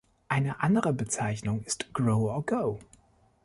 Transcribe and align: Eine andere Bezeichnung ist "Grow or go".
Eine 0.29 0.63
andere 0.63 0.93
Bezeichnung 0.93 1.61
ist 1.61 1.93
"Grow 1.93 2.21
or 2.23 2.43
go". 2.43 2.79